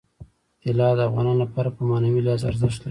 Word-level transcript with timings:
طلا 0.63 0.87
د 0.97 0.99
افغانانو 1.09 1.41
لپاره 1.43 1.69
په 1.75 1.81
معنوي 1.89 2.21
لحاظ 2.25 2.41
ارزښت 2.49 2.75
لري. 2.77 2.79